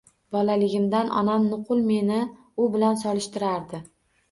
Bolaligimdan 0.35 1.11
onam 1.21 1.45
nuqul 1.51 1.85
meni 1.91 2.19
u 2.65 2.69
bilan 2.79 3.01
solishtirardi 3.05 3.87